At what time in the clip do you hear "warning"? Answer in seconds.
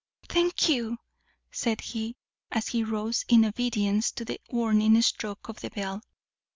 4.49-4.99